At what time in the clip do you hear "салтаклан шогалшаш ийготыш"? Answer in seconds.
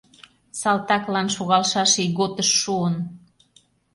0.59-2.49